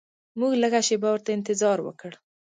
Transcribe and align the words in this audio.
موږ 0.39 0.53
لږه 0.63 0.81
شیبه 0.87 1.09
ورته 1.11 1.29
انتظار 1.33 1.77
وکړ. 1.83 2.11